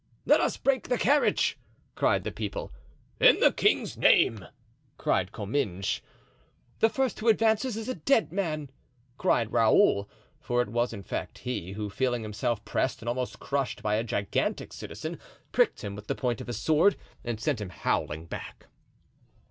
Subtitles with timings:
[0.25, 1.59] "Let us break the carriage!"
[1.93, 2.73] cried the people.
[3.19, 4.43] "In the king's name!"
[4.97, 6.01] cried Comminges.
[6.79, 8.71] "The first who advances is a dead man!"
[9.19, 10.09] cried Raoul,
[10.39, 14.03] for it was in fact he, who, feeling himself pressed and almost crushed by a
[14.03, 15.19] gigantic citizen,
[15.51, 18.65] pricked him with the point of his sword and sent him howling back.